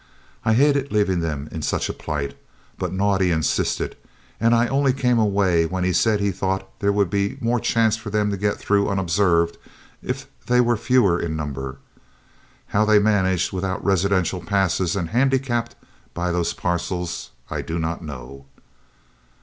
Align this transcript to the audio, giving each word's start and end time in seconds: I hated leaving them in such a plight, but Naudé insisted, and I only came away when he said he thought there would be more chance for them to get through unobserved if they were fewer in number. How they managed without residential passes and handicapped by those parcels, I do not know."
I 0.43 0.53
hated 0.53 0.91
leaving 0.91 1.19
them 1.19 1.47
in 1.51 1.61
such 1.61 1.87
a 1.87 1.93
plight, 1.93 2.35
but 2.79 2.91
Naudé 2.91 3.31
insisted, 3.31 3.95
and 4.39 4.55
I 4.55 4.65
only 4.65 4.93
came 4.93 5.19
away 5.19 5.67
when 5.67 5.83
he 5.83 5.93
said 5.93 6.19
he 6.19 6.31
thought 6.31 6.67
there 6.79 6.91
would 6.91 7.11
be 7.11 7.37
more 7.39 7.59
chance 7.59 7.97
for 7.97 8.09
them 8.09 8.31
to 8.31 8.35
get 8.37 8.57
through 8.57 8.89
unobserved 8.89 9.59
if 10.01 10.25
they 10.47 10.59
were 10.59 10.75
fewer 10.75 11.19
in 11.19 11.35
number. 11.35 11.77
How 12.69 12.83
they 12.83 12.97
managed 12.97 13.53
without 13.53 13.85
residential 13.85 14.41
passes 14.41 14.95
and 14.95 15.09
handicapped 15.11 15.75
by 16.15 16.31
those 16.31 16.53
parcels, 16.53 17.29
I 17.51 17.61
do 17.61 17.77
not 17.77 18.03
know." 18.03 18.47